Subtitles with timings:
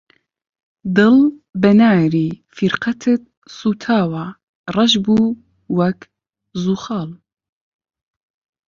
[0.95, 1.17] دڵ
[1.61, 3.21] بە ناری فیرقەتت
[3.57, 4.25] سووتاوە،
[4.75, 5.25] ڕەش بوو
[5.77, 5.99] وەک
[6.63, 7.09] زوخاڵ